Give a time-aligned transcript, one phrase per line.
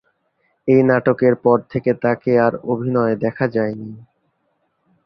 [0.67, 3.91] এই নাটকের পর থেকে তাকে আর অভিনয়ে দেখা যায়নি।